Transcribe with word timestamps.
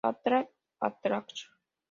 Attack 0.09 0.47
attack! 0.87 1.29